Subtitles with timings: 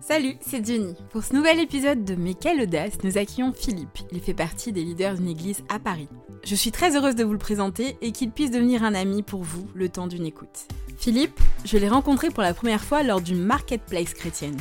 [0.00, 0.94] Salut, c'est Jenny.
[1.10, 3.98] Pour ce nouvel épisode de Mais quelle audace, nous accueillons Philippe.
[4.12, 6.08] Il fait partie des leaders d'une église à Paris.
[6.44, 9.42] Je suis très heureuse de vous le présenter et qu'il puisse devenir un ami pour
[9.42, 10.68] vous le temps d'une écoute.
[10.98, 14.56] Philippe, je l'ai rencontré pour la première fois lors d'une marketplace chrétienne.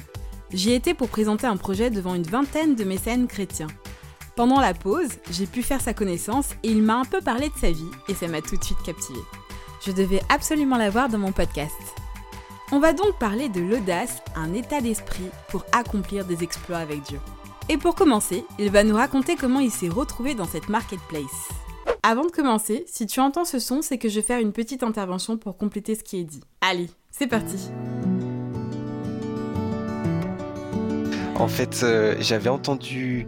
[0.51, 3.67] J'y étais pour présenter un projet devant une vingtaine de mécènes chrétiens.
[4.35, 7.59] Pendant la pause, j'ai pu faire sa connaissance et il m'a un peu parlé de
[7.59, 9.19] sa vie et ça m'a tout de suite captivée.
[9.85, 11.73] Je devais absolument l'avoir dans mon podcast.
[12.75, 17.19] On va donc parler de l'audace, un état d'esprit pour accomplir des exploits avec Dieu.
[17.69, 21.49] Et pour commencer, il va nous raconter comment il s'est retrouvé dans cette marketplace.
[22.01, 24.81] Avant de commencer, si tu entends ce son, c'est que je vais faire une petite
[24.81, 26.41] intervention pour compléter ce qui est dit.
[26.61, 27.69] Allez, c'est parti
[31.35, 33.27] En fait, euh, j'avais entendu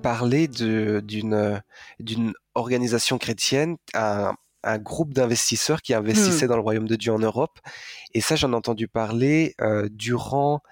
[0.00, 1.60] parler d'une
[2.00, 4.32] d'une organisation chrétienne, un,
[4.66, 6.48] un groupe d'investisseurs qui investissaient Hmm.
[6.48, 7.58] dans le royaume de Dieu en Europe.
[8.14, 10.62] Et ça, j'en ai entendu parler euh, durant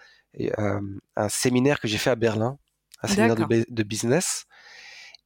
[0.41, 0.81] euh,
[1.17, 2.59] un séminaire que j'ai fait à Berlin,
[3.03, 4.47] un séminaire de, business.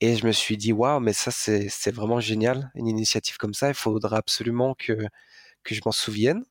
[0.00, 3.54] Et je me suis dit, waouh, mais ça, c'est c'est vraiment génial, une initiative comme
[3.54, 3.68] ça.
[3.68, 4.92] Il faudra absolument que,
[5.64, 6.44] que je m'en souvienne.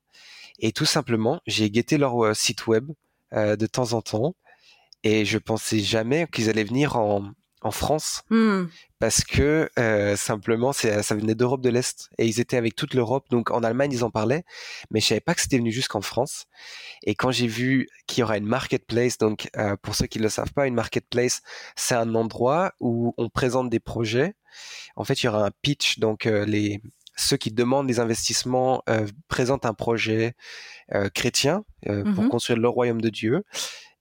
[0.59, 2.91] Et tout simplement, j'ai guetté leur euh, site web
[3.33, 4.35] euh, de temps en temps.
[5.03, 8.65] Et je pensais jamais qu'ils allaient venir en, en France Hmm,
[8.99, 13.25] parce que euh, simplement ça venait d'Europe de l'Est et ils étaient avec toute l'Europe
[13.29, 14.43] donc en Allemagne ils en parlaient
[14.91, 16.45] mais je savais pas que c'était venu jusqu'en France.
[17.03, 20.23] Et quand j'ai vu qu'il y aura une marketplace donc euh, pour ceux qui ne
[20.23, 21.41] le savent pas une marketplace
[21.75, 24.35] c'est un endroit où on présente des projets.
[24.95, 26.81] En fait il y aura un pitch donc euh, les
[27.19, 28.83] ceux qui demandent des investissements
[29.27, 30.35] présentent un projet
[31.15, 32.29] chrétien pour Mhm.
[32.29, 33.43] construire le royaume de Dieu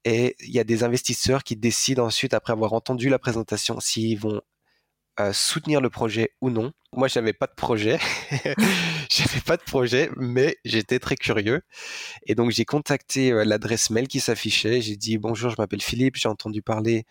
[0.07, 4.21] et il y a des investisseurs qui décident ensuite, après avoir entendu la présentation, s'ils
[4.21, 4.41] vont
[5.19, 6.71] euh, soutenir le projet ou non.
[6.93, 7.99] Moi, j'avais pas de projet,
[9.11, 11.63] j'avais pas de projet, mais j'étais très curieux.
[12.25, 14.81] Et donc, j'ai contacté euh, l'adresse mail qui s'affichait.
[14.81, 17.05] J'ai dit bonjour, je m'appelle Philippe, j'ai entendu parler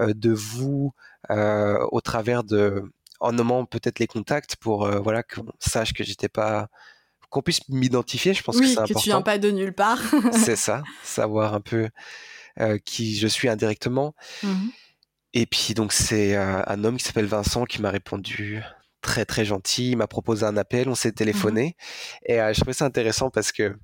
[0.00, 0.94] euh, de vous
[1.28, 2.82] au travers de,
[3.20, 6.68] en nommant peut-être les contacts pour voilà qu'on sache que j'étais pas,
[7.30, 8.34] qu'on puisse m'identifier.
[8.34, 9.00] Je pense que Oui, c'est que important.
[9.00, 10.00] tu viens pas de nulle part.
[10.32, 11.88] C'est ça, savoir un peu
[12.60, 14.14] euh, qui je suis indirectement.
[14.42, 14.70] Mhm.
[15.34, 18.62] Et puis donc c'est euh, un homme qui s'appelle Vincent qui m'a répondu
[19.02, 21.76] très très gentil, il m'a proposé un appel, on s'est téléphoné
[22.26, 23.76] et euh, je trouvais ça intéressant parce que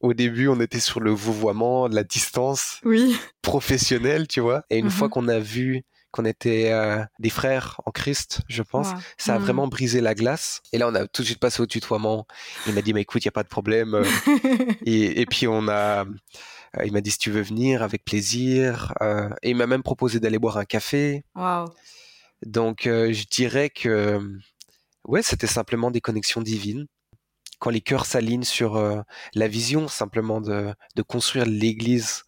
[0.00, 3.16] au début on était sur le vouvoiement, la distance Oui.
[3.42, 4.62] professionnelle, tu vois.
[4.70, 8.88] Et une fois qu'on a vu qu'on était euh, des frères en Christ, je pense,
[8.88, 8.98] Wow.
[9.18, 9.44] ça a Mhm.
[9.44, 10.60] vraiment brisé la glace.
[10.72, 12.26] Et là on a tout de suite passé au tutoiement.
[12.66, 14.02] Il m'a dit mais écoute, il y a pas de problème.
[14.86, 18.92] et, et puis on a, euh, il m'a dit si tu veux venir, avec plaisir.
[19.02, 21.24] Euh, et il m'a même proposé d'aller boire un café.
[21.34, 21.68] Waouh.
[22.46, 24.20] Donc je dirais que
[25.04, 26.86] ouais, c'était simplement des connexions divines.
[27.60, 29.00] Quand les cœurs s'alignent sur euh,
[29.34, 32.24] la vision simplement de, de construire l'Église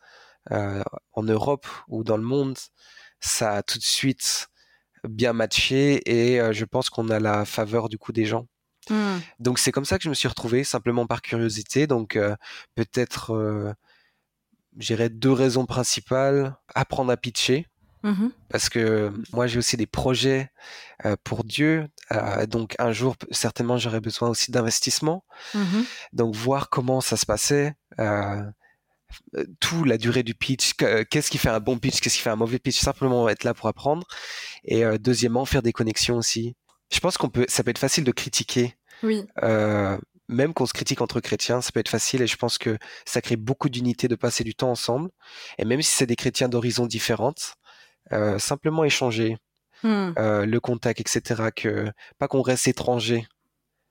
[0.53, 0.83] euh,
[1.15, 2.57] en Europe ou dans le monde,
[3.21, 4.49] ça a tout de suite
[5.09, 8.47] bien matché et euh, je pense qu'on a la faveur du coup des gens.
[8.91, 9.19] Hmm.
[9.39, 11.87] Donc c'est comme ça que je me suis retrouvé, simplement par curiosité.
[11.87, 12.37] Donc euh,
[12.75, 13.73] peut-être, euh,
[14.79, 16.57] j'irais deux raisons principales.
[16.75, 17.67] Apprendre à pitcher,
[18.03, 18.33] Mhm.
[18.51, 20.51] parce que moi j'ai aussi des projets
[21.07, 21.89] euh, pour Dieu.
[22.49, 25.25] Donc un jour, certainement, j'aurais besoin aussi d'investissement.
[25.55, 25.85] Mhm.
[26.13, 27.75] Donc voir comment ça se passait.
[29.37, 32.23] Euh, tout, la durée du pitch, euh, qu'est-ce qui fait un bon pitch, qu'est-ce qui
[32.23, 34.07] fait un mauvais pitch, simplement être là pour apprendre.
[34.65, 36.55] Et euh, deuxièmement, faire des connexions aussi.
[36.93, 39.25] Je pense qu'on peut, ça peut être facile de critiquer Oui.
[39.43, 39.99] euh,
[40.29, 43.21] même qu'on se critique entre chrétiens, ça peut être facile et je pense que ça
[43.21, 45.11] crée beaucoup d'unité de passer du temps ensemble.
[45.59, 47.55] Et même si c'est des chrétiens d'horizons différentes,
[48.13, 49.37] euh, simplement échanger
[49.83, 50.15] Hmm.
[50.17, 51.51] le contact, etc.
[51.55, 53.27] Que pas qu'on reste étranger,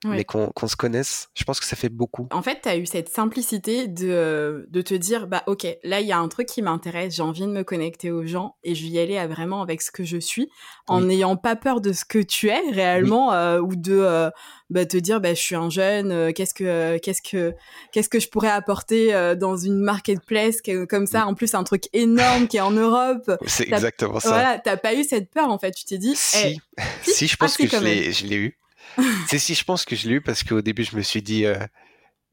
[0.04, 0.16] Ouais.
[0.16, 1.28] mais qu'on qu'on se connaisse.
[1.34, 2.28] Je pense que ça fait beaucoup.
[2.30, 6.06] En fait, tu as eu cette simplicité de, de te dire, bah ok, là, il
[6.06, 8.82] y a un truc qui m'intéresse, j'ai envie de me connecter aux gens et je
[8.84, 10.50] vais y aller à vraiment avec ce que je suis,
[10.86, 11.06] en Oui.
[11.06, 14.30] n'ayant pas peur de ce que tu es réellement, euh, ou de euh,
[14.70, 17.54] bah, te dire, bah, je suis un jeune, euh, qu'est-ce que qu'est-ce que
[17.92, 21.84] qu'est-ce que je pourrais apporter euh, dans une marketplace comme ça, en plus un truc
[21.94, 23.30] énorme qui est en Europe.
[23.46, 24.28] C'est exactement ça.
[24.28, 26.60] Voilà, t'as pas eu cette peur en fait, tu t'es dit, eh, Si,
[27.02, 28.58] si, si, je pense ah, que je l'ai eu.
[29.28, 31.46] c'est si, je pense que je l'ai eu parce qu'au début, je me suis dit,
[31.46, 31.58] euh,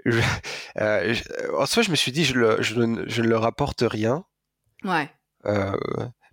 [0.06, 0.20] je-
[0.78, 3.46] euh, je- en soi, je me suis dit, je, le, je, ne- je ne leur
[3.46, 4.24] apporte rien
[4.84, 5.10] ouais.
[5.46, 5.76] euh,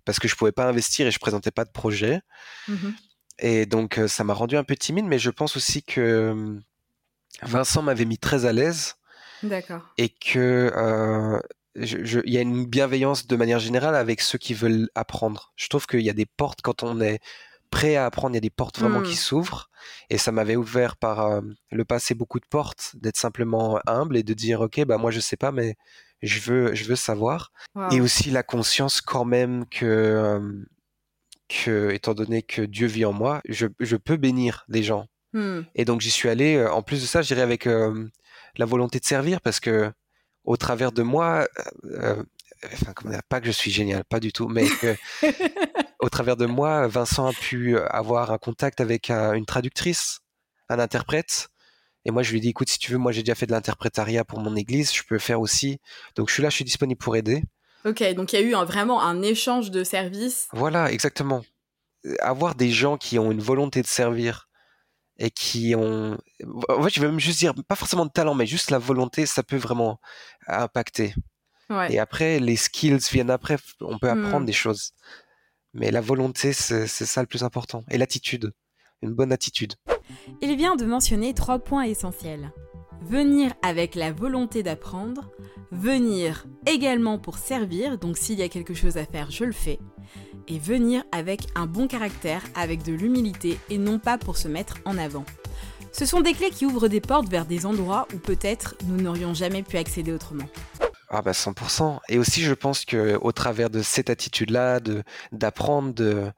[0.05, 2.21] parce que je pouvais pas investir et je présentais pas de projet.
[2.67, 2.93] Mhm.
[3.39, 6.57] Et donc, ça m'a rendu un peu timide, mais je pense aussi que
[7.41, 8.95] Vincent m'avait mis très à l'aise
[9.43, 9.81] D'accord.
[9.97, 11.39] et que
[11.75, 15.53] il y a une bienveillance de manière générale avec ceux qui veulent apprendre.
[15.55, 17.19] Je trouve qu'il y a des portes quand on est
[17.69, 19.69] prêt à apprendre, il y a des portes vraiment qui s'ouvrent.
[20.09, 24.23] Et ça m'avait ouvert par euh, le passé beaucoup de portes, d'être simplement humble et
[24.23, 25.77] de dire ok bah moi je sais pas mais
[26.21, 27.51] je veux, je veux savoir.
[27.91, 30.65] Et aussi la conscience quand même que, euh,
[31.47, 35.07] que, étant donné que Dieu vit en moi, je, je peux bénir les gens.
[35.33, 35.61] Hmm.
[35.75, 36.55] Et donc j'y suis allé.
[36.55, 38.07] Euh, en plus de ça, je dirais avec euh,
[38.57, 39.91] la volonté de servir, parce que
[40.43, 41.47] au travers de moi,
[42.65, 42.93] enfin,
[43.29, 44.95] pas que je suis génial, pas du tout, mais que
[45.99, 50.21] au travers de moi, Vincent a pu avoir un contact avec une traductrice,
[50.69, 51.49] un interprète.
[52.05, 53.51] Et moi, je lui ai dit, écoute, si tu veux, moi, j'ai déjà fait de
[53.51, 55.79] l'interprétariat pour mon église, je peux faire aussi.
[56.15, 57.43] Donc, je suis là, je suis disponible pour aider.
[57.85, 60.47] Ok, donc il y a eu vraiment un échange de services.
[60.51, 61.43] Voilà, exactement.
[62.19, 64.49] Avoir des gens qui ont une volonté de servir
[65.17, 66.17] et qui ont.
[66.69, 69.25] En fait, je vais même juste dire, pas forcément de talent, mais juste la volonté,
[69.25, 69.99] ça peut vraiment
[70.47, 71.13] impacter.
[71.89, 73.57] Et après, les skills viennent après.
[73.79, 74.45] On peut apprendre hmm.
[74.45, 74.93] des choses.
[75.73, 77.83] Mais la volonté, c'est ça le plus important.
[77.89, 78.51] Et l'attitude.
[79.01, 79.75] Une bonne attitude.
[80.41, 82.51] Il vient de mentionner trois points essentiels.
[83.01, 85.31] Venir avec la volonté d'apprendre,
[85.71, 89.79] venir également pour servir, donc s'il y a quelque chose à faire, je le fais,
[90.49, 94.79] et venir avec un bon caractère, avec de l'humilité et non pas pour se mettre
[94.83, 95.23] en avant.
[95.93, 99.33] Ce sont des clés qui ouvrent des portes vers des endroits où peut-être nous n'aurions
[99.33, 100.45] jamais pu accéder autrement.
[101.09, 101.99] Ah bah 100%.
[102.09, 106.31] Et aussi, je pense que au travers de cette attitude-là, de d'apprendre, de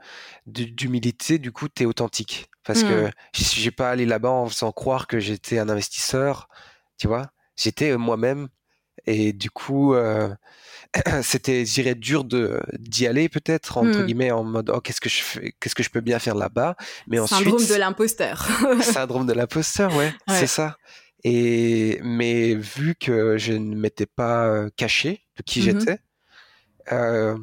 [0.45, 2.49] d'humilité, du coup, t'es authentique.
[2.63, 3.11] Parce que mmh.
[3.33, 6.47] j'ai pas allé là-bas en faisant croire que j'étais un investisseur,
[6.97, 7.31] tu vois.
[7.57, 8.49] J'étais moi-même.
[9.07, 10.29] Et du coup, euh,
[11.23, 14.05] c'était, je dirais, dur de d'y aller peut-être entre mmh.
[14.05, 16.75] guillemets en mode, oh qu'est-ce que je fais, qu'est-ce que je peux bien faire là-bas?
[17.07, 18.47] Mais syndrome de l'imposteur.
[18.81, 20.77] syndrome de l'imposteur, ouais, c'est ça.
[21.23, 25.99] Et mais vu que je ne m'étais pas caché de qui mmh j'étais,
[26.91, 27.37] euh,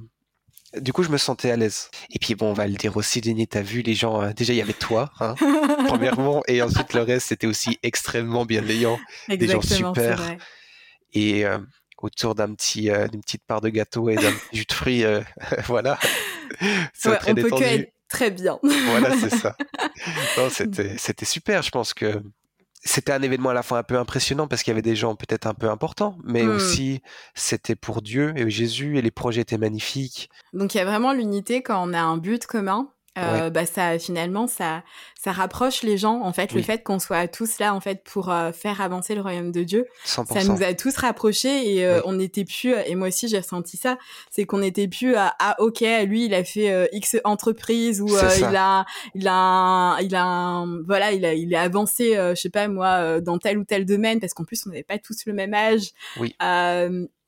[0.77, 1.91] du coup je me sentais à l'aise.
[2.11, 4.33] Et puis bon, on va le dire aussi, Denis, t'as vu les gens.
[4.33, 5.35] déjà il y avait toi, hein,
[5.87, 8.99] premièrement, et ensuite le reste c'était aussi extrêmement bienveillant,
[9.29, 10.21] des gens super.
[11.15, 11.45] Et
[12.03, 15.05] autour d'un petit, d'une petite part de gâteau et d'un jus de fruits,
[15.67, 15.99] voilà.
[16.93, 17.51] C'est très on détendu.
[17.51, 18.59] peut que être très bien.
[18.63, 19.57] voilà, c'est ça.
[20.51, 21.63] c'était, c'était super.
[21.63, 22.23] Je pense que
[22.85, 25.15] c'était un événement à la fois un peu impressionnant parce qu'il y avait des gens
[25.15, 26.51] peut-être un peu importants, mais mmh.
[26.51, 27.03] aussi
[27.35, 30.31] c'était pour Dieu et Jésus et les projets étaient magnifiques.
[30.53, 33.99] Donc il y a vraiment l'unité quand on a un but commun euh, bah ça
[33.99, 34.83] finalement ça
[35.19, 38.31] ça rapproche les gens en fait le fait qu'on soit tous là en fait pour
[38.31, 39.87] euh, faire avancer le royaume de Dieu.
[40.07, 40.27] 100%.
[40.33, 43.77] ça nous a tous rapprochés et euh, on n'était plus et moi aussi j'ai ressenti
[43.77, 43.99] ça
[44.31, 48.57] c'est qu'on n'était plus à ah ok lui il a fait x entreprise ou il
[48.57, 48.85] a
[49.15, 53.39] il a il a voilà il a il est avancé je sais pas moi dans
[53.39, 55.91] tel ou tel domaine parce qu'en plus on n'avait pas tous le même âge.
[56.19, 56.35] Oui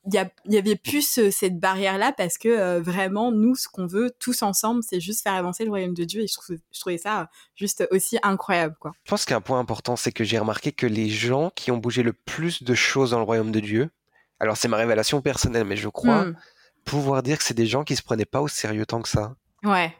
[0.07, 3.85] il y, y, avait plus cette barrière là parce que euh, vraiment nous ce qu'on
[3.85, 6.97] veut tous ensemble c'est juste faire avancer le royaume de Dieu et je, je trouvais
[6.97, 8.93] ça juste aussi incroyable quoi.
[9.03, 12.01] Je pense qu'un point important c'est que j'ai remarqué que les gens qui ont bougé
[12.01, 13.91] le plus de choses dans le royaume de Dieu,
[14.39, 16.35] alors c'est ma révélation personnelle mais je crois hmm.
[16.83, 19.35] pouvoir dire que c'est des gens qui se prenaient pas au sérieux tant que ça.
[19.63, 19.95] Ouais.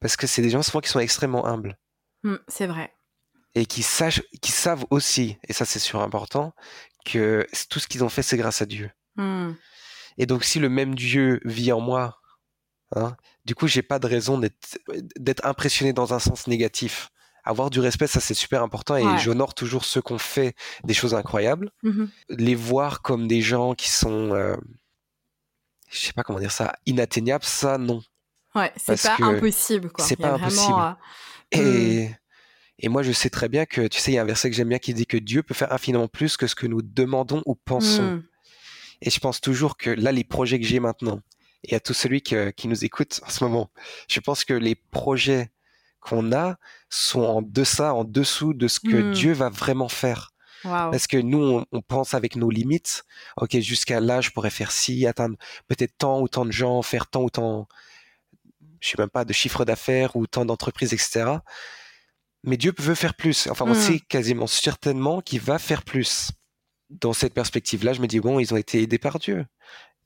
[0.00, 1.78] Parce que c'est des gens souvent qui sont extrêmement humbles.
[2.24, 2.92] Hmm, c'est vrai.
[3.54, 6.52] Et qui, sachent, qui savent aussi, et ça c'est sûr important,
[7.04, 8.90] que tout ce qu'ils ont fait c'est grâce à Dieu.
[9.16, 9.52] Hmm.
[10.18, 12.20] Et donc, si le même Dieu vit en moi,
[12.94, 17.10] hein, du coup, j'ai pas de raison d'être impressionné dans un sens négatif.
[17.46, 20.94] Avoir du respect, ça c'est super important et j'honore toujours ceux qui ont fait des
[20.94, 21.70] choses incroyables.
[21.82, 22.08] Mm-hmm.
[22.30, 24.56] Les voir comme des gens qui sont, euh,
[25.90, 28.00] je sais pas comment dire ça, inatteignables, ça non.
[28.54, 30.04] Ouais, c'est pas impossible quoi.
[30.04, 30.96] C'est pas impossible.
[31.54, 32.14] Euh, et, hmm.
[32.78, 34.56] et moi, je sais très bien que, tu sais, il y a un verset que
[34.56, 37.42] j'aime bien qui dit que Dieu peut faire infiniment plus que ce que nous demandons
[37.46, 38.02] ou pensons.
[38.02, 38.22] Hmm.
[39.04, 41.20] Et je pense toujours que là, les projets que j'ai maintenant,
[41.62, 43.70] et à tous celui qui nous écoute en ce moment,
[44.08, 45.52] je pense que les projets
[46.00, 46.56] qu'on a
[46.88, 49.12] sont en deçà, en dessous de ce que hmm.
[49.12, 50.30] Dieu va vraiment faire.
[50.62, 53.04] Parce que nous, on, pense avec nos limites.
[53.36, 55.36] Ok, jusqu'à là, je pourrais faire ci, atteindre
[55.68, 57.68] peut-être tant ou tant de gens, faire tant ou tant,
[58.80, 61.26] je sais même pas, de chiffre d'affaires ou tant d'entreprises, etc.
[62.44, 63.46] Mais Dieu veut faire plus.
[63.48, 63.74] Enfin, on hmm.
[63.74, 66.30] sait quasiment certainement qu'il va faire plus
[67.00, 69.46] dans cette perspective-là, je me dis, bon, ils ont été aidés par Dieu.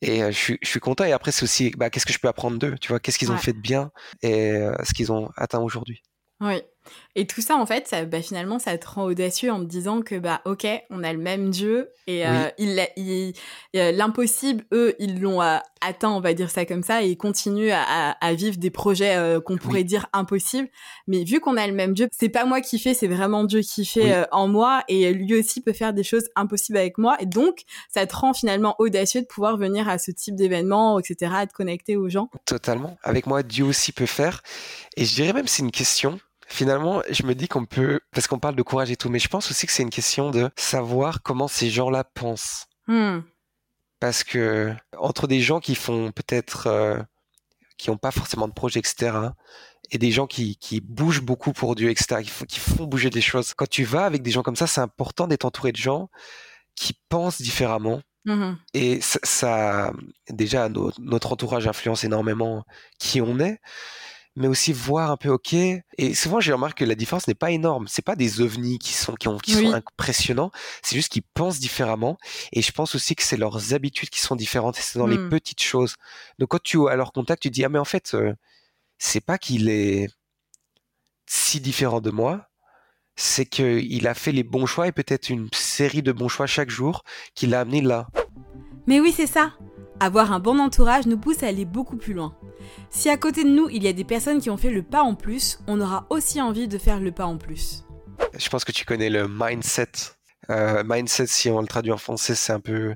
[0.01, 1.05] Et euh, je, suis, je, suis, content.
[1.05, 2.77] Et après, c'est aussi, bah, qu'est-ce que je peux apprendre d'eux?
[2.81, 3.91] Tu vois, qu'est-ce qu'ils ont fait de bien
[4.23, 6.03] et euh, ce qu'ils ont atteint aujourd'hui?
[6.41, 6.63] Oui.
[7.15, 10.03] Et tout ça, en fait, ça, bah, finalement, ça te rend audacieux en te disant
[10.03, 13.35] que, bah, ok, on a le même Dieu et euh, il,
[13.75, 17.73] l'impossible, eux, ils l'ont euh, atteint, on va dire ça comme ça, et ils continuent
[17.73, 20.69] à, à, vivre des projets euh, qu'on pourrait dire impossibles.
[21.07, 23.61] Mais vu qu'on a le même Dieu, c'est pas moi qui fais, c'est vraiment Dieu
[23.61, 27.17] qui fait en moi, et lui aussi peut faire des choses impossibles avec moi.
[27.21, 31.33] Et donc, ça te rend finalement audacieux de pouvoir venir à ce type d'événement, etc.,
[31.35, 32.31] à te connecter aux gens.
[32.47, 32.97] Totalement.
[33.03, 34.43] Avec moi, Dieu aussi peut faire.
[34.97, 38.39] Et je dirais même, c'est une question finalement, je me dis qu'on peut, parce qu'on
[38.39, 41.23] parle de courage et tout, mais je pense aussi que c'est une question de savoir
[41.23, 42.67] comment ces gens-là pensent.
[42.87, 43.21] Hmm.
[44.01, 46.99] Parce que entre des gens qui font peut-être, euh,
[47.77, 49.13] qui n'ont pas forcément de projet, etc.,
[49.91, 53.21] et des gens qui, qui bougent beaucoup pour Dieu, etc., qui, qui font bouger des
[53.23, 53.55] choses.
[53.55, 56.11] Quand tu vas avec des gens comme ça, c'est important d'être entouré de gens
[56.75, 58.01] qui pensent différemment.
[58.25, 58.59] Mhm.
[58.75, 59.93] Et ça, ça-
[60.29, 62.65] déjà, no- notre entourage influence énormément
[62.99, 63.59] qui on est,
[64.39, 65.53] mais aussi voir un peu, ok.
[65.53, 67.87] Et souvent, j'ai remarqué que la différence n'est pas énorme.
[67.89, 69.67] C'est pas des ovnis qui sont, qui ont, qui Oui.
[69.67, 70.51] sont impressionnants.
[70.83, 72.17] C'est juste qu'ils pensent différemment.
[72.53, 74.79] Et je pense aussi que c'est leurs habitudes qui sont différentes.
[74.79, 75.29] Et c'est dans les Mm.
[75.29, 75.97] petites choses.
[76.39, 78.33] Donc, quand tu à leur contact, tu dis, ah, mais en fait, euh,
[78.99, 80.09] c'est pas qu'il est
[81.27, 82.47] si différent de moi.
[83.17, 86.71] C'est qu'il a fait les bons choix et peut-être une série de bons choix chaque
[86.71, 87.03] jour
[87.35, 88.07] qui l'a amené là.
[88.87, 89.53] Mais oui, c'est ça.
[90.01, 92.37] Avoir un bon entourage nous pousse à aller beaucoup plus loin.
[92.91, 95.03] Si à côté de nous, il y a des personnes qui ont fait le pas
[95.03, 97.85] en plus, on aura aussi envie de faire le pas en plus.
[98.37, 99.91] Je pense que tu connais le mindset.
[100.51, 102.95] Euh, mindset, si on le traduit en français, c'est un peu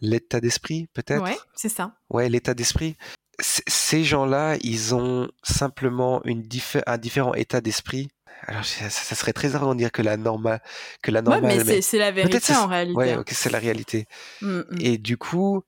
[0.00, 1.22] l'état d'esprit, peut-être?
[1.22, 1.94] Ouais, c'est ça.
[2.10, 2.96] Ouais, l'état d'esprit.
[3.40, 8.08] C- Ces gens-là, ils ont simplement une diffé- un différent état d'esprit.
[8.46, 10.60] Alors, ça, ça serait très rare de dire que la normale,
[11.02, 12.96] que la Ouais, normale, mais c'est- la vérité c'est- en réalité.
[12.98, 14.06] ouais, ok, c'est la réalité.
[14.42, 14.64] Mm, mm.
[14.80, 15.62] Et du coup,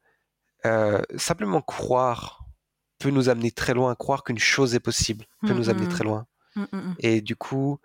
[0.65, 2.45] euh, simplement croire
[2.99, 3.95] peut nous amener très loin.
[3.95, 6.27] Croire qu'une chose est possible peut Mm, nous amener très loin.
[6.57, 6.93] Mm.
[6.99, 7.79] Et du coup,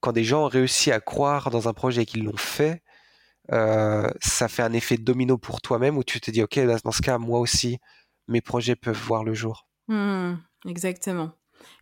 [0.00, 2.82] quand des gens ont réussi à croire dans un projet et qu'ils l'ont fait,
[3.52, 7.02] euh, ça fait un effet domino pour toi-même où tu te dis, ok, dans ce
[7.02, 7.78] cas, moi aussi,
[8.28, 9.68] mes projets peuvent voir le jour.
[10.66, 11.32] Exactement.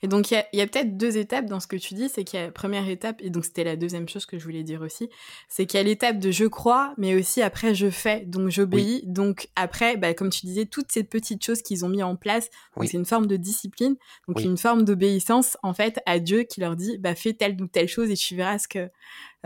[0.02, 1.94] Et donc, il y a, il y a peut-être deux étapes dans ce que tu
[1.94, 2.08] dis.
[2.08, 4.44] C'est qu'il y a la première étape, et donc c'était la deuxième chose que je
[4.44, 5.08] voulais dire aussi,
[5.48, 9.02] c'est qu'il y a l'étape de je crois, mais aussi après je fais, donc j'obéis.
[9.06, 12.50] Donc après, bah, comme tu disais, toutes ces petites choses qu'ils ont mis en place,
[12.76, 12.88] Oui.
[12.88, 13.96] c'est une forme de discipline,
[14.28, 14.44] donc Oui.
[14.44, 17.88] une forme d'obéissance en fait à Dieu qui leur dit, bah fais telle ou telle
[17.88, 18.90] chose et tu verras ce que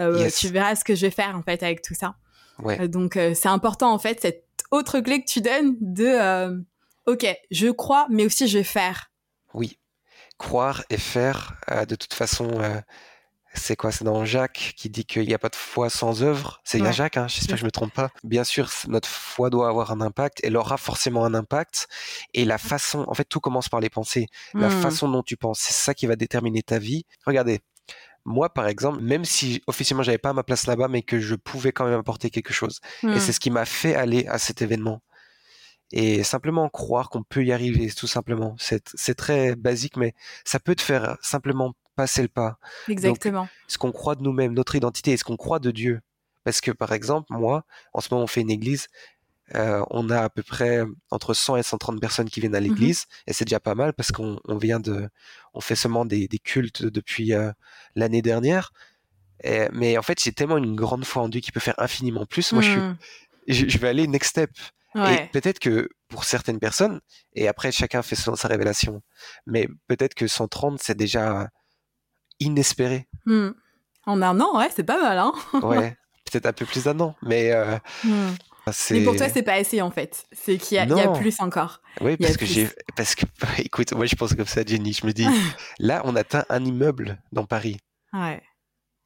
[0.01, 0.39] euh, Yes.
[0.39, 2.17] tu verras ce que je vais faire en fait avec tout ça.
[2.63, 6.59] Ouais, Euh, Donc euh, c'est important en fait cette autre clé que tu donnes de
[7.07, 9.11] ok je crois mais aussi je vais faire.
[9.55, 9.79] oui.
[10.39, 12.81] Croire et faire, euh, de toute façon, euh,
[13.55, 13.91] c'est quoi?
[13.93, 16.61] C'est dans Jacques qui dit qu'il n'y a pas de foi sans œuvre.
[16.65, 16.93] C'est Ouais.
[16.93, 18.11] Jacques, hein, j'espère que je me trompe pas.
[18.23, 21.89] Bien sûr, notre foi doit avoir un impact, elle aura forcément un impact.
[22.35, 24.27] Et la façon, en fait, tout commence par les pensées.
[24.55, 24.71] La Hmm.
[24.71, 27.05] façon dont tu penses, c'est ça qui va déterminer ta vie.
[27.27, 27.61] Regardez,
[28.25, 31.73] moi, par exemple, même si officiellement j'avais pas ma place là-bas, mais que je pouvais
[31.73, 32.81] quand même apporter quelque chose.
[33.15, 35.01] Et c'est ce qui m'a fait aller à cet événement.
[35.93, 38.55] Et simplement croire qu'on peut y arriver, tout simplement.
[38.59, 40.15] C'est, très basique, mais
[40.45, 42.59] ça peut te faire simplement passer le pas.
[42.89, 43.49] Exactement.
[43.69, 46.01] Ce qu'on croit de nous-mêmes, notre identité, et ce qu'on croit de Dieu.
[46.45, 47.65] Parce que, par exemple, moi,
[47.95, 48.89] en ce moment, on fait une église.
[49.55, 53.07] euh, on a à peu près entre 100 et 130 personnes qui viennent à l'église,
[53.27, 55.09] et c'est déjà pas mal parce qu'on on vient de,
[55.55, 57.51] on fait seulement des, des cultes depuis euh,
[57.95, 58.73] l'année dernière.
[59.43, 62.27] Et- mais en fait, j'ai tellement une grande foi en Dieu qui peut faire infiniment
[62.27, 62.53] plus.
[62.53, 62.81] Moi, je, suis,
[63.49, 64.51] je, je vais aller next step.
[64.95, 65.25] Ouais.
[65.25, 67.01] Et peut-être que pour certaines personnes,
[67.35, 69.03] et après chacun fait son- sa révélation,
[69.47, 71.49] mais peut-être que 130, c'est déjà
[72.41, 73.09] inespéré.
[73.27, 73.51] Hmm.
[74.07, 75.33] En un an, ouais, c'est pas mal, hein.
[75.63, 75.97] Ouais,
[76.31, 78.31] peut-être un peu plus d'un an, mais euh, Hmm.
[78.73, 78.95] c'est.
[78.95, 80.25] Mais pour toi, c'est pas assez en fait.
[80.33, 81.83] C'est qu'il y, a- y plus encore.
[82.01, 83.27] Oui, parce que j'ai, parce que,
[83.59, 84.93] écoute, moi je pense comme ça, Jenny.
[84.95, 85.27] Je me dis,
[85.79, 87.77] là, on atteint un immeuble dans Paris,
[88.15, 88.41] Ouais.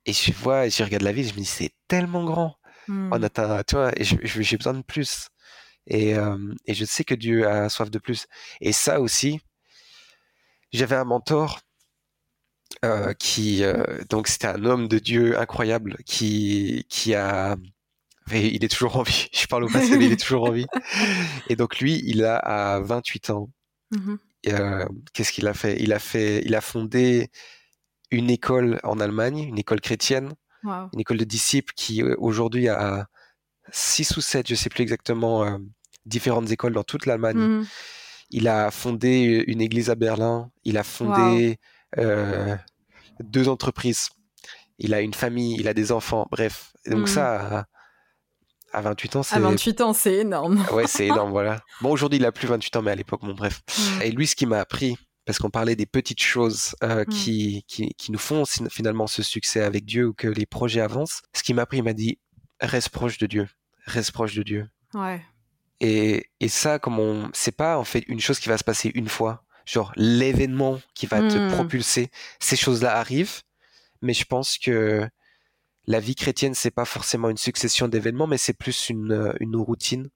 [0.07, 2.55] et je vois, je regarde la ville, je me dis, c'est tellement grand.
[2.89, 3.11] Hmm.
[3.12, 5.29] On atteint, tu vois, et j'ai besoin de plus.
[5.87, 6.37] Et, euh,
[6.67, 8.27] et je sais que Dieu a soif de plus.
[8.61, 9.41] Et ça aussi,
[10.73, 11.61] j'avais un mentor
[12.85, 17.57] euh, qui, euh, donc c'était un homme de Dieu incroyable qui, qui a,
[18.33, 19.29] il est toujours en vie.
[19.33, 20.67] Je parle au passé, mais il est toujours en vie.
[21.49, 23.51] Et donc lui, il a à 28 ans.
[24.49, 25.77] Euh, Qu'est-ce qu'il a fait?
[25.81, 27.31] Il a fait, il a fondé
[28.11, 30.35] une école en Allemagne, une école chrétienne
[30.65, 30.91] Wow.
[30.93, 33.09] une école de disciples qui aujourd'hui a
[33.73, 35.59] six ou sept, je sais plus exactement, euh,
[36.07, 37.37] différentes écoles dans toute l'Allemagne.
[37.38, 37.67] Mhm.
[38.31, 40.50] Il a fondé une église à Berlin.
[40.64, 41.59] Il a fondé
[41.99, 42.57] euh,
[43.21, 44.09] deux entreprises.
[44.79, 46.26] Il a une famille, il a des enfants.
[46.31, 47.07] Bref, Et donc Mhm.
[47.07, 47.67] ça,
[48.73, 50.64] à, à 28 ans, c'est À 28 ans, c'est énorme.
[50.73, 51.61] ouais, c'est énorme, voilà.
[51.83, 53.61] Bon, aujourd'hui, il a plus 28 ans, mais à l'époque, bon, bref.
[53.79, 54.02] Hmm.
[54.02, 57.95] Et lui, ce qui m'a appris, parce qu'on parlait des petites choses euh, qui, qui,
[57.99, 61.52] qui nous font finalement ce succès avec Dieu ou que les projets avancent, ce qui
[61.55, 62.19] m'a appris, il m'a dit,
[62.61, 63.47] reste proche de Dieu,
[63.87, 64.69] reste proche de Dieu.
[64.95, 65.21] Ouais.
[65.81, 68.91] Et, et ça, comme on, c'est pas en fait une chose qui va se passer
[68.95, 71.51] une fois, genre l'événement qui va te Mm.
[71.53, 72.11] propulser.
[72.41, 73.43] Ces choses-là arrivent,
[74.01, 75.09] mais je pense que
[75.87, 79.57] la vie chrétienne, c'est pas forcément une succession d'événements, mais c'est plus une, euh, une
[79.57, 80.09] routine,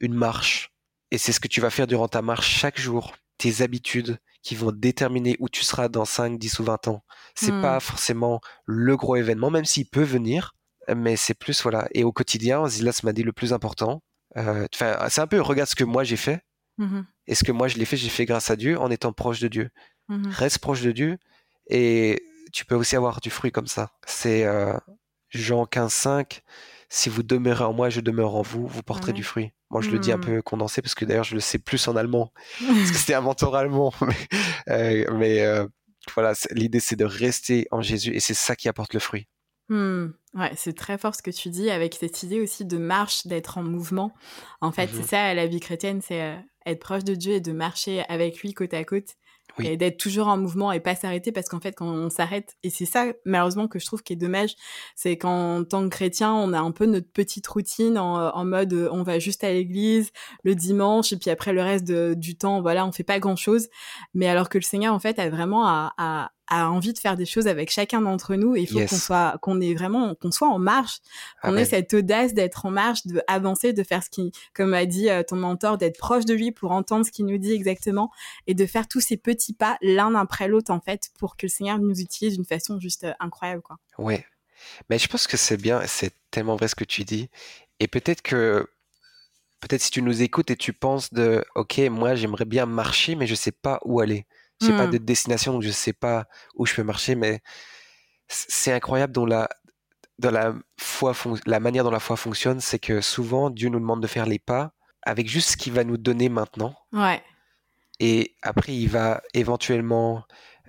[0.00, 0.72] une marche.
[1.10, 4.54] Et c'est ce que tu vas faire durant ta marche chaque jour, tes habitudes qui
[4.54, 7.04] vont déterminer où tu seras dans 5, 10 ou 20 ans.
[7.34, 7.60] C'est Mm.
[7.62, 10.54] pas forcément le gros événement, même s'il peut venir,
[10.94, 11.88] mais c'est plus, voilà.
[11.92, 14.02] Et au quotidien, Zilas m'a dit le plus important,
[14.36, 16.42] Euh, c'est un peu regarde ce que moi j'ai fait.
[16.78, 19.12] Mmh et ce que moi je l'ai fait, j'ai fait grâce à Dieu en étant
[19.12, 19.70] proche de Dieu.
[20.08, 21.18] Mmh Reste proche de Dieu
[21.68, 23.92] et tu peux aussi avoir du fruit comme ça.
[24.06, 24.76] C'est euh,
[25.30, 26.42] Jean 15, 5.
[26.88, 29.52] Si vous demeurez en moi, je demeure en vous, vous porterez du fruit.
[29.70, 30.20] Moi, je le dis un mmh.
[30.20, 32.32] peu condensé parce que d'ailleurs, je le sais plus en allemand.
[32.60, 33.92] parce que c'était un mentor allemand.
[34.68, 35.66] mais, euh,
[36.14, 39.26] voilà, l'idée, c'est de rester en Jésus et c'est ça qui apporte le fruit.
[39.68, 40.06] Mmh.
[40.34, 43.58] Ouais, c'est très fort ce que tu dis avec cette idée aussi de marche, d'être
[43.58, 44.12] en mouvement.
[44.60, 47.52] En fait, c'est ça la vie chrétienne, c'est euh, être proche de Dieu et de
[47.52, 49.16] marcher avec lui côte à côte
[49.64, 52.70] et d'être toujours en mouvement et pas s'arrêter parce qu'en fait quand on s'arrête et
[52.70, 54.54] c'est ça malheureusement que je trouve qui est dommage
[54.94, 58.88] c'est qu'en tant que chrétien on a un peu notre petite routine en, mode euh,
[58.92, 60.10] on va juste à l'église
[60.44, 63.68] le dimanche et puis après le reste du temps voilà on fait pas grand chose
[64.14, 67.26] mais alors que le Seigneur en fait a vraiment à, a envie de faire des
[67.26, 70.48] choses avec chacun d'entre nous et il faut qu'on soit qu'on ait vraiment qu'on soit
[70.48, 70.98] en marche
[71.42, 74.86] qu'on ait cette audace d'être en marche de avancer de faire ce qui comme a
[74.86, 78.10] dit euh, ton mentor d'être proche de lui pour entendre ce qu'il nous dit exactement
[78.46, 81.50] et de faire tous ces petits pas l'un après l'autre en fait pour que le
[81.50, 83.78] Seigneur nous utilise d'une façon juste euh, incroyable quoi.
[83.98, 84.24] Ouais.
[84.88, 87.28] Mais je pense que c'est bien c'est tellement vrai ce que tu dis
[87.80, 88.68] et peut-être que
[89.60, 93.26] peut-être si tu nous écoutes et tu penses de ok moi j'aimerais bien marcher mais
[93.26, 94.26] je sais pas où aller
[94.60, 95.04] j'ai pas de mmh.
[95.04, 97.40] destination, donc je sais pas où je peux marcher, mais
[98.28, 99.48] c'est incroyable dans la,
[100.18, 101.12] dans la foi,
[101.46, 104.38] la manière dont la foi fonctionne, c'est que souvent Dieu nous demande de faire les
[104.38, 104.72] pas
[105.02, 106.74] avec juste ce qu'il va nous donner maintenant.
[106.92, 107.22] Ouais.
[108.00, 110.24] Et après, il va éventuellement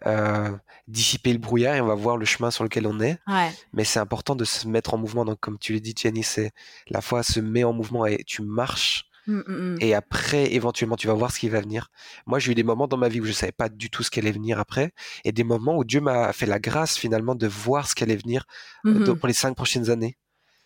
[0.05, 0.55] euh,
[0.87, 3.17] dissiper le brouillard et on va voir le chemin sur lequel on est.
[3.27, 3.51] Ouais.
[3.73, 5.25] Mais c'est important de se mettre en mouvement.
[5.25, 6.51] Donc, comme tu l'as dit, Jenny, c'est
[6.89, 9.77] la foi se met en mouvement et tu marches Mmh, mmh, mmh.
[9.81, 11.89] Et après, éventuellement, tu vas voir ce qui va venir.
[12.25, 14.09] Moi, j'ai eu des moments dans ma vie où je savais pas du tout ce
[14.09, 14.91] qui allait venir après,
[15.25, 18.15] et des moments où Dieu m'a fait la grâce finalement de voir ce qui allait
[18.15, 18.45] venir
[18.85, 20.17] euh, pour les cinq prochaines années.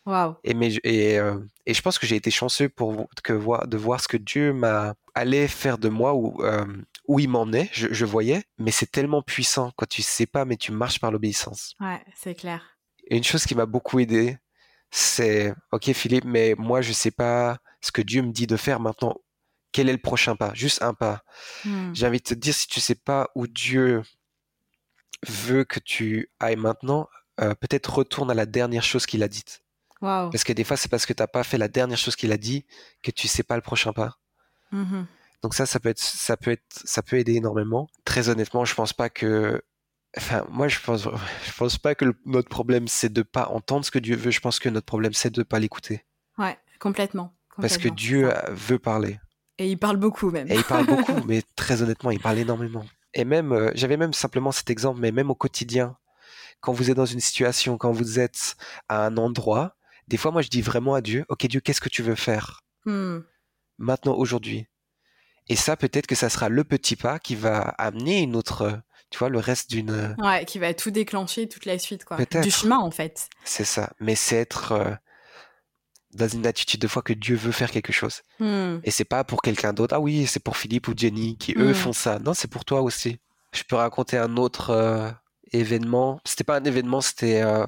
[0.06, 0.38] Wow.
[0.44, 4.02] Et, mais, et, euh, et, je pense que j'ai été chanceux pour que, de voir
[4.02, 6.66] ce que Dieu m'a allé faire de moi ou euh,
[7.08, 10.58] où il m'emmenait, je, je voyais, mais c'est tellement puissant quand tu sais pas, mais
[10.58, 11.76] tu marches par l'obéissance.
[11.80, 12.78] Ouais, c'est clair.
[13.08, 14.38] Et une chose qui m'a beaucoup aidé,
[14.90, 18.80] c'est ok Philippe, mais moi je sais pas ce que Dieu me dit de faire
[18.80, 19.18] maintenant.
[19.72, 20.54] Quel est le prochain pas?
[20.54, 21.24] Juste un pas.
[21.66, 21.94] Hmm.
[21.94, 24.04] J'ai envie de te dire, si tu sais pas où Dieu
[25.28, 27.08] veut que tu ailles maintenant,
[27.40, 29.64] euh, peut-être retourne à la dernière chose qu'il a dite.
[30.02, 32.32] Parce que des fois, c'est parce que tu n'as pas fait la dernière chose qu'il
[32.32, 32.66] a dit
[33.04, 34.18] que tu sais pas le prochain pas.
[34.74, 35.06] Mm-hmm.
[35.44, 37.88] Donc ça, ça peut être, ça peut être, ça peut aider énormément.
[38.04, 39.62] Très honnêtement, je pense pas que,
[40.18, 41.04] enfin, moi, je pense,
[41.46, 44.32] je pense pas que notre problème c'est de pas entendre ce que Dieu veut.
[44.32, 46.04] Je pense que notre problème c'est de pas l'écouter.
[46.38, 47.34] Ouais, complètement.
[47.60, 49.20] Parce que Dieu veut parler.
[49.58, 50.50] Et il parle beaucoup même.
[50.50, 52.86] Et il parle beaucoup, mais très honnêtement, il parle énormément.
[53.14, 55.98] Et même, euh, j'avais même simplement cet exemple, mais même au quotidien,
[56.62, 58.56] quand vous êtes dans une situation, quand vous êtes
[58.90, 59.76] à un endroit,
[60.08, 62.62] des fois, moi, je dis vraiment à Dieu, ok Dieu, qu'est-ce que tu veux faire
[62.86, 63.20] hmm.
[63.78, 64.68] maintenant, aujourd'hui?
[65.48, 69.20] Et ça, peut-être que ça sera le petit pas qui va amener une autre, tu
[69.20, 70.16] vois, le reste d'une...
[70.20, 72.18] Ouais, qui va tout déclencher, toute la suite, quoi.
[72.42, 73.30] Du chemin, en fait.
[73.44, 73.92] C'est ça.
[74.00, 74.72] Mais c'est être...
[74.72, 74.92] Euh,
[76.14, 78.22] dans une attitude de foi que Dieu veut faire quelque chose.
[78.40, 78.78] Hmm.
[78.84, 79.96] Et c'est pas pour quelqu'un d'autre.
[79.96, 81.76] Ah oui, c'est pour Philippe ou Jenny qui eux hmm.
[81.76, 82.20] font ça.
[82.20, 83.20] Non, c'est pour toi aussi.
[83.54, 85.10] Je peux raconter un autre euh,
[85.52, 86.20] événement.
[86.26, 87.66] C'était pas un événement, c'était euh,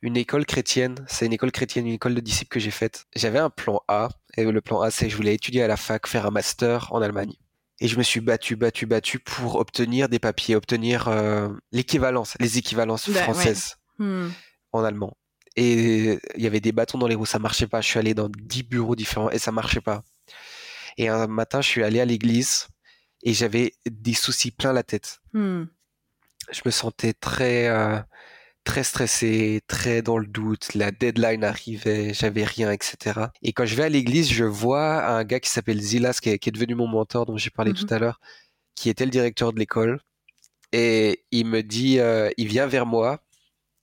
[0.00, 1.04] une école chrétienne.
[1.08, 3.06] C'est une école chrétienne, une école de disciples que j'ai faite.
[3.14, 4.08] J'avais un plan A.
[4.36, 7.02] Et le plan A, c'est je voulais étudier à la fac, faire un master en
[7.02, 7.34] Allemagne.
[7.80, 12.58] Et je me suis battu, battu, battu pour obtenir des papiers, obtenir euh, l'équivalence, les
[12.58, 14.28] équivalences bah, françaises hmm.
[14.70, 15.16] en allemand.
[15.56, 17.80] Et il y avait des bâtons dans les roues, ça marchait pas.
[17.80, 20.02] Je suis allé dans dix bureaux différents et ça marchait pas.
[20.96, 22.68] Et un matin, je suis allé à l'église
[23.22, 25.20] et j'avais des soucis plein la tête.
[25.32, 25.64] Hmm.
[26.50, 28.00] Je me sentais très, euh,
[28.64, 30.74] très stressé, très dans le doute.
[30.74, 33.26] La deadline arrivait, j'avais rien, etc.
[33.42, 36.50] Et quand je vais à l'église, je vois un gars qui s'appelle Zilas, qui est,
[36.50, 37.94] devenu mon mentor, dont j'ai parlé tout mhm.
[37.94, 38.20] à l'heure,
[38.74, 40.00] qui était le directeur de l'école.
[40.72, 43.20] Et il me dit, euh, il vient vers moi,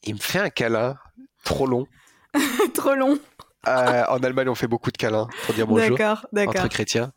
[0.03, 0.97] il me fait un câlin
[1.43, 1.85] trop long.
[2.73, 3.19] trop long.
[3.67, 6.55] Euh, en Allemagne, on fait beaucoup de câlins pour dire bonjour d'accord, d'accord.
[6.55, 7.11] entre chrétiens.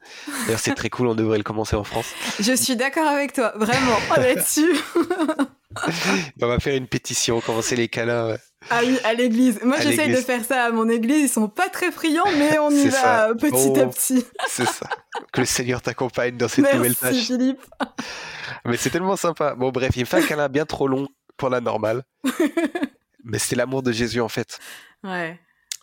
[0.45, 2.07] D'ailleurs, c'est très cool, on devrait le commencer en France.
[2.41, 4.75] Je suis d'accord avec toi, vraiment, là-dessus.
[6.43, 8.37] on va faire une pétition, commencer les câlins.
[8.71, 9.61] Ah oui, à l'église.
[9.63, 11.23] Moi, j'essaye de faire ça à mon église.
[11.23, 14.25] Ils sont pas très friands, mais on y va petit à petit.
[14.49, 14.89] c'est ça.
[15.33, 17.13] Que le Seigneur t'accompagne dans cette nouvelle tâche.
[17.13, 17.61] Merci, Philippe.
[18.65, 19.55] Mais c'est tellement sympa.
[19.55, 22.03] Bon, bref, il me fait un câlin bien trop long pour la normale
[23.25, 24.59] mais c'est l'amour de Jésus en fait.
[25.03, 25.39] Ouais.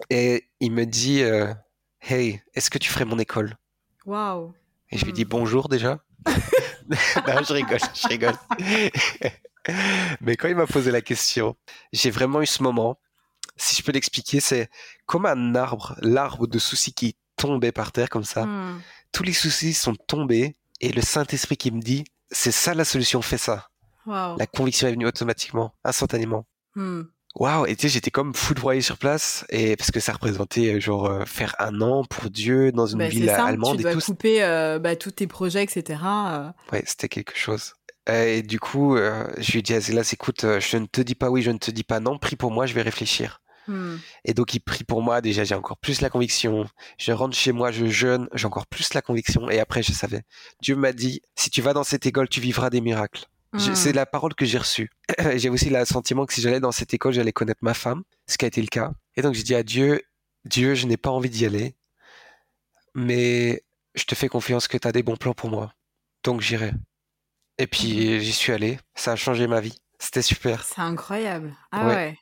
[0.10, 1.54] Et il me dit euh,
[2.02, 3.58] Hey, est-ce que tu ferais mon école?
[4.06, 4.54] Waouh.
[4.92, 5.30] Et je lui dis hmm.
[5.30, 6.00] bonjour déjà.
[6.28, 8.36] non, je rigole, je rigole.
[10.22, 11.56] mais quand il m'a posé la question,
[11.94, 13.00] j'ai vraiment eu ce moment.
[13.56, 14.70] Si je peux l'expliquer, c'est
[15.06, 18.46] comme un arbre, l'arbre de soucis qui tombé par terre comme ça.
[18.46, 18.82] Hmm.
[19.12, 23.22] Tous les soucis sont tombés et le Saint-Esprit qui me dit, c'est ça la solution,
[23.22, 23.70] fais ça.
[24.06, 24.38] Wow.
[24.38, 26.46] La conviction est venue automatiquement, instantanément.
[26.76, 27.04] Hmm.
[27.40, 30.80] Waouh, et tu sais, j'étais comme foudroyé sur place, et parce que ça représentait euh,
[30.82, 33.84] genre euh, faire un an pour Dieu dans une Bah, ville ça, allemande tu et
[33.84, 34.02] dois tout.
[34.02, 36.02] couper euh, bah, tous tes projets, etc.
[36.06, 36.50] euh.
[36.74, 37.74] Ouais, c'était quelque chose.
[38.10, 40.86] Euh, Et du coup, euh, je lui ai dit à Zélas, écoute, euh, je ne
[40.86, 42.82] te dis pas oui, je ne te dis pas non, prie pour moi, je vais
[42.82, 43.42] réfléchir.
[43.68, 43.98] Hmm.
[44.26, 46.66] Et donc, il prie pour moi, déjà, j'ai encore plus la conviction.
[46.98, 49.50] Je rentre chez moi, je jeûne, j'ai encore plus la conviction.
[49.50, 50.24] Et après, je savais.
[50.62, 53.26] Dieu m'a dit, si tu vas dans cette école, tu vivras des miracles.
[53.54, 53.74] Hmm.
[53.74, 54.92] C'est la parole que j'ai reçue.
[55.36, 58.38] j'ai aussi le sentiment que si j'allais dans cette école, j'allais connaître ma femme, ce
[58.38, 58.92] qui a été le cas.
[59.16, 60.02] Et donc j'ai dit à Dieu,
[60.46, 61.76] Dieu, je n'ai pas envie d'y aller,
[62.94, 63.64] mais
[63.96, 65.74] je te fais confiance que tu as des bons plans pour moi.
[66.24, 66.72] Donc j'irai.
[67.58, 69.80] Et puis j'y suis allé, ça a changé ma vie.
[70.00, 70.64] C'était super.
[70.64, 71.54] C'est incroyable.
[71.72, 71.96] Ah Ouais.
[71.96, 72.18] ouais.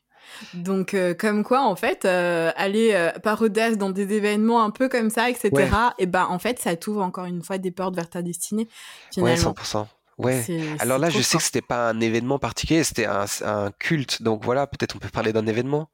[0.54, 4.72] Donc, euh, comme quoi, en fait, euh, aller euh, par audace dans des événements un
[4.72, 5.70] peu comme ça, etc., Ouais.
[6.00, 8.68] et ben, en fait, ça t'ouvre encore une fois des portes vers ta destinée,
[9.16, 9.54] Ouais, finalement.
[9.54, 9.88] 100%.
[10.18, 10.44] Ouais.
[10.80, 11.40] Alors là, je sais fort.
[11.40, 14.24] que c'était pas un événement particulier, c'était un, un culte.
[14.24, 15.90] Donc voilà, peut-être on peut parler d'un événement.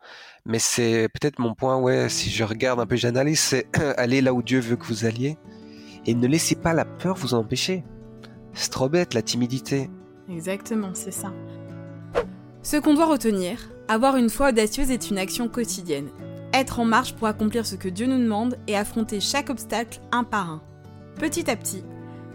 [0.45, 4.33] Mais c'est peut-être mon point, ouais, si je regarde un peu, j'analyse, c'est aller là
[4.33, 5.37] où Dieu veut que vous alliez.
[6.05, 7.83] Et ne laissez pas la peur vous en empêcher.
[8.53, 9.89] C'est trop bête, la timidité.
[10.29, 11.33] Exactement, c'est ça.
[12.61, 16.09] Ce qu'on doit retenir, avoir une foi audacieuse est une action quotidienne.
[16.53, 20.23] Être en marche pour accomplir ce que Dieu nous demande et affronter chaque obstacle un
[20.23, 20.61] par un.
[21.19, 21.83] Petit à petit,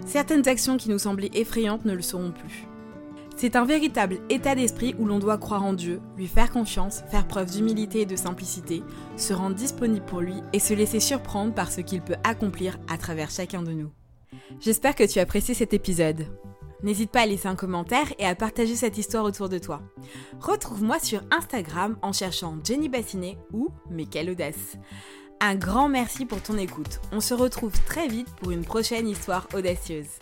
[0.09, 2.67] certaines actions qui nous semblaient effrayantes ne le seront plus.
[3.37, 7.29] C'est un véritable état d'esprit où l'on doit croire en Dieu, lui faire confiance, faire
[7.29, 8.83] preuve d'humilité et de simplicité,
[9.17, 12.99] se rendre disponible pour lui et se laisser surprendre par ce qu'il peut accomplir à
[12.99, 13.93] travers chacun de nous.
[14.59, 16.27] J'espère que tu as apprécié cet épisode.
[16.83, 19.83] N'hésite pas à laisser un commentaire et à partager cette histoire autour de toi.
[20.41, 24.79] Retrouve-moi sur Instagram en cherchant Jenny Bassinet ou Mais audace.
[25.41, 27.01] Un grand merci pour ton écoute.
[27.13, 30.19] On se retrouve très vite pour une prochaine histoire audacieuse.